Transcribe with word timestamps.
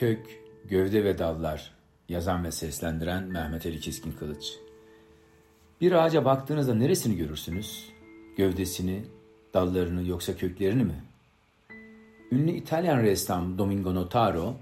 Kök, 0.00 0.40
Gövde 0.64 1.04
ve 1.04 1.18
Dallar 1.18 1.70
Yazan 2.08 2.44
ve 2.44 2.52
seslendiren 2.52 3.24
Mehmet 3.24 3.66
Ali 3.66 3.80
Keskin 3.80 4.12
Kılıç 4.12 4.44
Bir 5.80 5.92
ağaca 5.92 6.24
baktığınızda 6.24 6.74
neresini 6.74 7.16
görürsünüz? 7.16 7.88
Gövdesini, 8.36 9.02
dallarını 9.54 10.08
yoksa 10.08 10.36
köklerini 10.36 10.84
mi? 10.84 11.04
Ünlü 12.32 12.50
İtalyan 12.50 13.02
ressam 13.02 13.58
Domingo 13.58 13.94
Notaro, 13.94 14.56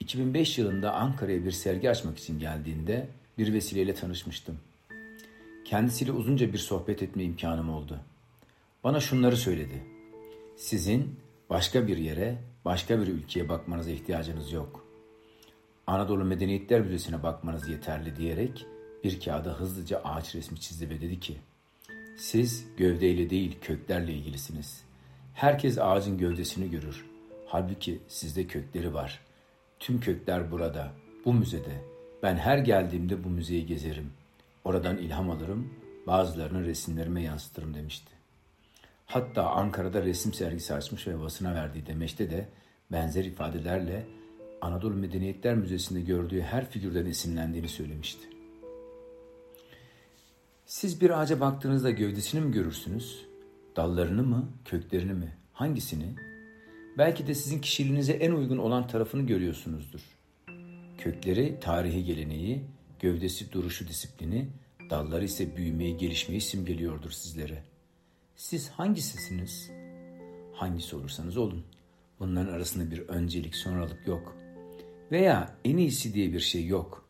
2005 0.00 0.58
yılında 0.58 0.94
Ankara'ya 0.94 1.44
bir 1.44 1.50
sergi 1.50 1.90
açmak 1.90 2.18
için 2.18 2.38
geldiğinde 2.38 3.08
bir 3.38 3.52
vesileyle 3.52 3.94
tanışmıştım. 3.94 4.58
Kendisiyle 5.64 6.12
uzunca 6.12 6.52
bir 6.52 6.58
sohbet 6.58 7.02
etme 7.02 7.22
imkanım 7.22 7.70
oldu. 7.70 7.98
Bana 8.84 9.00
şunları 9.00 9.36
söyledi. 9.36 9.84
Sizin 10.56 11.16
başka 11.50 11.86
bir 11.86 11.96
yere, 11.96 12.38
başka 12.66 13.00
bir 13.00 13.06
ülkeye 13.06 13.48
bakmanıza 13.48 13.90
ihtiyacınız 13.90 14.52
yok. 14.52 14.84
Anadolu 15.86 16.24
Medeniyetler 16.24 16.80
Müzesi'ne 16.80 17.22
bakmanız 17.22 17.68
yeterli 17.68 18.16
diyerek 18.16 18.66
bir 19.04 19.20
kağıda 19.20 19.60
hızlıca 19.60 20.00
ağaç 20.04 20.34
resmi 20.34 20.60
çizdi 20.60 20.90
ve 20.90 21.00
dedi 21.00 21.20
ki, 21.20 21.36
siz 22.18 22.66
gövdeyle 22.76 23.30
değil 23.30 23.58
köklerle 23.60 24.12
ilgilisiniz. 24.12 24.82
Herkes 25.34 25.78
ağacın 25.78 26.18
gövdesini 26.18 26.70
görür. 26.70 27.06
Halbuki 27.46 28.00
sizde 28.08 28.46
kökleri 28.46 28.94
var. 28.94 29.20
Tüm 29.78 30.00
kökler 30.00 30.50
burada, 30.50 30.92
bu 31.24 31.34
müzede. 31.34 31.84
Ben 32.22 32.36
her 32.36 32.58
geldiğimde 32.58 33.24
bu 33.24 33.28
müzeyi 33.28 33.66
gezerim. 33.66 34.12
Oradan 34.64 34.98
ilham 34.98 35.30
alırım, 35.30 35.74
bazılarını 36.06 36.64
resimlerime 36.64 37.22
yansıtırım 37.22 37.74
demişti. 37.74 38.15
Hatta 39.06 39.50
Ankara'da 39.50 40.02
resim 40.02 40.32
sergisi 40.32 40.74
açmış 40.74 41.06
ve 41.06 41.20
basına 41.20 41.54
verdiği 41.54 41.86
demeçte 41.86 42.30
de 42.30 42.48
benzer 42.92 43.24
ifadelerle 43.24 44.06
Anadolu 44.60 44.94
Medeniyetler 44.94 45.54
Müzesi'nde 45.54 46.00
gördüğü 46.00 46.40
her 46.40 46.70
figürden 46.70 47.06
esinlendiğini 47.06 47.68
söylemişti. 47.68 48.28
Siz 50.64 51.00
bir 51.00 51.20
ağaca 51.20 51.40
baktığınızda 51.40 51.90
gövdesini 51.90 52.40
mi 52.40 52.52
görürsünüz? 52.52 53.26
Dallarını 53.76 54.22
mı, 54.22 54.48
köklerini 54.64 55.12
mi? 55.12 55.36
Hangisini? 55.52 56.14
Belki 56.98 57.26
de 57.26 57.34
sizin 57.34 57.60
kişiliğinize 57.60 58.12
en 58.12 58.32
uygun 58.32 58.58
olan 58.58 58.86
tarafını 58.86 59.22
görüyorsunuzdur. 59.22 60.00
Kökleri 60.98 61.60
tarihi 61.60 62.04
geleneği, 62.04 62.64
gövdesi 63.00 63.52
duruşu 63.52 63.88
disiplini, 63.88 64.48
dalları 64.90 65.24
ise 65.24 65.56
büyümeyi, 65.56 65.96
gelişmeyi 65.96 66.40
simgeliyordur 66.40 67.10
sizlere. 67.10 67.62
Siz 68.36 68.68
hangisisiniz? 68.70 69.70
Hangisi 70.52 70.96
olursanız 70.96 71.36
olun. 71.36 71.64
Bunların 72.20 72.52
arasında 72.52 72.90
bir 72.90 72.98
öncelik, 72.98 73.56
sonralık 73.56 74.06
yok. 74.06 74.36
Veya 75.12 75.56
en 75.64 75.76
iyisi 75.76 76.14
diye 76.14 76.32
bir 76.32 76.40
şey 76.40 76.66
yok. 76.66 77.08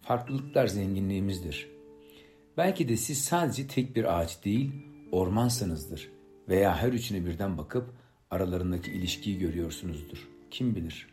Farklılıklar 0.00 0.66
zenginliğimizdir. 0.66 1.70
Belki 2.56 2.88
de 2.88 2.96
siz 2.96 3.24
sadece 3.24 3.66
tek 3.66 3.96
bir 3.96 4.18
ağaç 4.18 4.44
değil, 4.44 4.72
ormansanızdır. 5.12 6.10
Veya 6.48 6.76
her 6.76 6.92
üçüne 6.92 7.26
birden 7.26 7.58
bakıp 7.58 7.94
aralarındaki 8.30 8.92
ilişkiyi 8.92 9.38
görüyorsunuzdur. 9.38 10.28
Kim 10.50 10.74
bilir? 10.74 11.08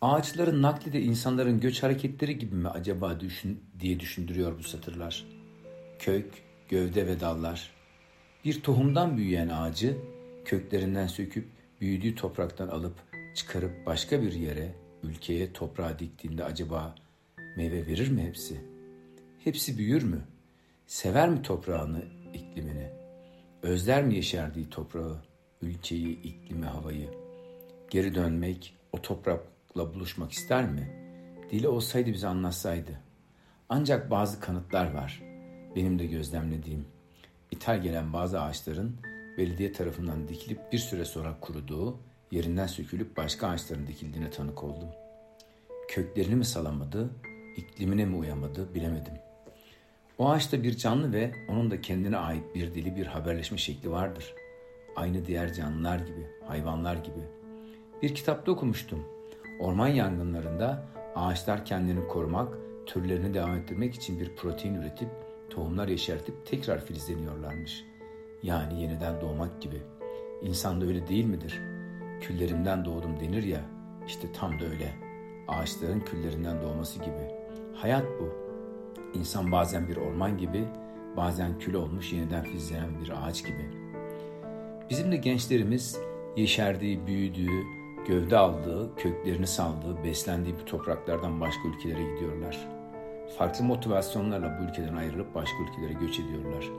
Ağaçların 0.00 0.62
nakli 0.62 0.92
de 0.92 1.02
insanların 1.02 1.60
göç 1.60 1.82
hareketleri 1.82 2.38
gibi 2.38 2.54
mi 2.54 2.68
acaba 2.68 3.20
düşün, 3.20 3.60
diye 3.80 4.00
düşündürüyor 4.00 4.58
bu 4.58 4.62
satırlar. 4.62 5.26
Kök, 5.98 6.44
gövde 6.68 7.06
ve 7.06 7.20
dallar. 7.20 7.70
Bir 8.44 8.62
tohumdan 8.62 9.16
büyüyen 9.16 9.48
ağacı 9.48 9.96
köklerinden 10.44 11.06
söküp 11.06 11.48
büyüdüğü 11.80 12.14
topraktan 12.14 12.68
alıp 12.68 12.94
çıkarıp 13.34 13.86
başka 13.86 14.22
bir 14.22 14.32
yere, 14.32 14.74
ülkeye, 15.02 15.52
toprağa 15.52 15.98
diktiğinde 15.98 16.44
acaba 16.44 16.94
meyve 17.56 17.86
verir 17.86 18.10
mi 18.10 18.22
hepsi? 18.22 18.60
Hepsi 19.44 19.78
büyür 19.78 20.02
mü? 20.02 20.20
Sever 20.86 21.28
mi 21.28 21.42
toprağını, 21.42 22.04
iklimini? 22.34 22.90
Özler 23.62 24.04
mi 24.04 24.14
yeşerdiği 24.14 24.70
toprağı, 24.70 25.22
ülkeyi, 25.62 26.22
iklimi, 26.22 26.66
havayı? 26.66 27.10
Geri 27.90 28.14
dönmek, 28.14 28.76
o 28.92 29.02
toprakla 29.02 29.94
buluşmak 29.94 30.32
ister 30.32 30.70
mi? 30.70 31.04
Dili 31.50 31.68
olsaydı 31.68 32.12
bize 32.12 32.28
anlatsaydı. 32.28 33.00
Ancak 33.68 34.10
bazı 34.10 34.40
kanıtlar 34.40 34.94
var. 34.94 35.22
Benim 35.76 35.98
de 35.98 36.06
gözlemlediğim. 36.06 36.84
İthal 37.50 37.82
gelen 37.82 38.12
bazı 38.12 38.40
ağaçların 38.40 38.96
belediye 39.38 39.72
tarafından 39.72 40.28
dikilip 40.28 40.72
bir 40.72 40.78
süre 40.78 41.04
sonra 41.04 41.36
kuruduğu, 41.40 41.98
yerinden 42.30 42.66
sökülüp 42.66 43.16
başka 43.16 43.48
ağaçların 43.48 43.86
dikildiğine 43.86 44.30
tanık 44.30 44.64
oldum. 44.64 44.88
Köklerini 45.88 46.34
mi 46.34 46.44
salamadı, 46.44 47.10
iklimine 47.56 48.04
mi 48.04 48.16
uyamadı 48.16 48.74
bilemedim. 48.74 49.14
O 50.18 50.30
ağaçta 50.30 50.62
bir 50.62 50.76
canlı 50.76 51.12
ve 51.12 51.32
onun 51.48 51.70
da 51.70 51.80
kendine 51.80 52.16
ait 52.16 52.54
bir 52.54 52.74
dili, 52.74 52.96
bir 52.96 53.06
haberleşme 53.06 53.58
şekli 53.58 53.90
vardır. 53.90 54.34
Aynı 54.96 55.26
diğer 55.26 55.54
canlılar 55.54 55.98
gibi, 55.98 56.26
hayvanlar 56.46 56.96
gibi. 56.96 57.20
Bir 58.02 58.14
kitapta 58.14 58.52
okumuştum. 58.52 59.04
Orman 59.60 59.88
yangınlarında 59.88 60.86
ağaçlar 61.14 61.64
kendini 61.64 62.08
korumak, 62.08 62.54
türlerini 62.86 63.34
devam 63.34 63.56
ettirmek 63.56 63.94
için 63.94 64.20
bir 64.20 64.36
protein 64.36 64.74
üretip 64.74 65.08
tohumlar 65.54 65.88
yeşertip 65.88 66.46
tekrar 66.46 66.84
filizleniyorlarmış. 66.84 67.84
Yani 68.42 68.82
yeniden 68.82 69.20
doğmak 69.20 69.62
gibi. 69.62 69.82
İnsan 70.42 70.80
da 70.80 70.86
öyle 70.86 71.08
değil 71.08 71.24
midir? 71.24 71.60
Küllerimden 72.20 72.84
doğdum 72.84 73.20
denir 73.20 73.42
ya, 73.42 73.60
işte 74.06 74.32
tam 74.32 74.60
da 74.60 74.64
öyle. 74.64 74.94
Ağaçların 75.48 76.00
küllerinden 76.00 76.62
doğması 76.62 76.98
gibi. 76.98 77.30
Hayat 77.74 78.04
bu. 78.20 78.44
İnsan 79.18 79.52
bazen 79.52 79.88
bir 79.88 79.96
orman 79.96 80.38
gibi, 80.38 80.64
bazen 81.16 81.58
kül 81.58 81.74
olmuş 81.74 82.12
yeniden 82.12 82.44
filizlenen 82.44 83.00
bir 83.00 83.26
ağaç 83.26 83.44
gibi. 83.44 83.70
Bizim 84.90 85.12
de 85.12 85.16
gençlerimiz 85.16 85.98
yeşerdiği, 86.36 87.06
büyüdüğü, 87.06 87.62
gövde 88.08 88.38
aldığı, 88.38 88.96
köklerini 88.96 89.46
saldığı, 89.46 90.04
beslendiği 90.04 90.54
bu 90.62 90.64
topraklardan 90.64 91.40
başka 91.40 91.68
ülkelere 91.68 92.14
gidiyorlar. 92.14 92.83
Farklı 93.28 93.64
motivasyonlarla 93.64 94.58
bu 94.60 94.64
ülkeden 94.64 94.96
ayrılıp 94.96 95.34
başka 95.34 95.56
ülkelere 95.62 95.92
göç 95.92 96.20
ediyorlar. 96.20 96.70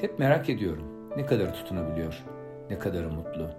Hep 0.00 0.18
merak 0.18 0.48
ediyorum 0.48 0.84
ne 1.16 1.26
kadar 1.26 1.54
tutunabiliyor, 1.54 2.24
ne 2.70 2.78
kadar 2.78 3.04
mutlu. 3.04 3.50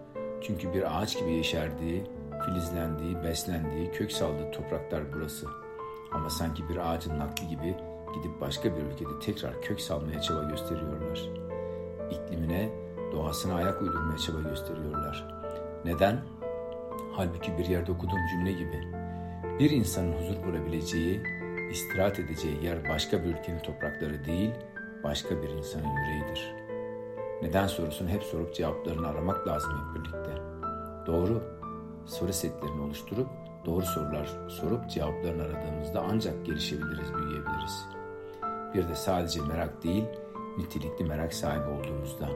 Çünkü 0.41 0.73
bir 0.73 1.01
ağaç 1.01 1.19
gibi 1.19 1.31
yeşerdiği, 1.31 2.03
filizlendiği, 2.45 3.23
beslendiği, 3.23 3.91
kök 3.91 4.11
saldığı 4.11 4.51
topraklar 4.51 5.03
burası. 5.13 5.47
Ama 6.11 6.29
sanki 6.29 6.69
bir 6.69 6.91
ağacın 6.91 7.19
nakli 7.19 7.47
gibi 7.47 7.75
gidip 8.15 8.41
başka 8.41 8.75
bir 8.75 8.81
ülkede 8.81 9.19
tekrar 9.21 9.61
kök 9.61 9.81
salmaya 9.81 10.21
çaba 10.21 10.43
gösteriyorlar. 10.43 11.29
İklimine, 12.11 12.69
doğasına 13.11 13.55
ayak 13.55 13.81
uydurmaya 13.81 14.17
çaba 14.17 14.41
gösteriyorlar. 14.41 15.27
Neden? 15.85 16.19
Halbuki 17.11 17.57
bir 17.57 17.65
yerde 17.65 17.91
okuduğum 17.91 18.27
cümle 18.31 18.51
gibi 18.51 19.01
bir 19.59 19.69
insanın 19.69 20.13
huzur 20.13 20.43
bulabileceği, 20.43 21.23
istirahat 21.71 22.19
edeceği 22.19 22.63
yer 22.63 22.89
başka 22.89 23.23
bir 23.23 23.29
ülkenin 23.29 23.59
toprakları 23.59 24.25
değil, 24.25 24.51
başka 25.03 25.43
bir 25.43 25.49
insanın 25.49 25.87
yüreğidir. 25.97 26.55
Neden 27.41 27.67
sorusunu 27.67 28.09
hep 28.09 28.23
sorup 28.23 28.55
cevaplarını 28.55 29.07
aramak 29.07 29.47
lazım 29.47 29.71
hep 29.71 29.95
birlikte. 29.95 30.31
Doğru, 31.07 31.43
soru 32.05 32.33
setlerini 32.33 32.81
oluşturup 32.81 33.27
doğru 33.65 33.85
sorular 33.85 34.29
sorup 34.49 34.89
cevaplarını 34.89 35.43
aradığımızda 35.43 36.05
ancak 36.09 36.45
gelişebiliriz, 36.45 37.13
büyüyebiliriz. 37.13 37.85
Bir 38.73 38.89
de 38.89 38.95
sadece 38.95 39.41
merak 39.41 39.83
değil, 39.83 40.03
nitelikli 40.57 41.05
merak 41.05 41.33
sahibi 41.33 41.69
olduğumuzda. 41.69 42.29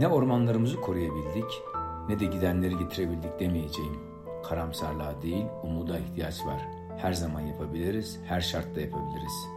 Ne 0.00 0.08
ormanlarımızı 0.08 0.80
koruyabildik, 0.80 1.62
ne 2.08 2.20
de 2.20 2.24
gidenleri 2.24 2.78
getirebildik 2.78 3.40
demeyeceğim. 3.40 3.98
Karamsarlığa 4.44 5.22
değil, 5.22 5.46
umuda 5.62 5.98
ihtiyaç 5.98 6.46
var. 6.46 6.75
Her 6.98 7.12
zaman 7.12 7.40
yapabiliriz, 7.40 8.20
her 8.24 8.40
şartta 8.40 8.80
yapabiliriz. 8.80 9.48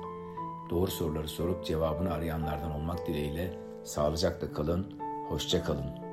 Doğru 0.70 0.92
soruları 0.92 1.28
sorup 1.28 1.66
cevabını 1.66 2.14
arayanlardan 2.14 2.72
olmak 2.72 3.08
dileğiyle 3.08 3.54
sağlıcakla 3.84 4.54
kalın, 4.54 4.94
hoşça 5.30 5.64
kalın. 5.64 6.09